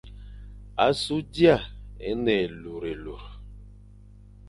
[0.85, 1.57] Asu d ia
[2.09, 3.23] e ne élurélur.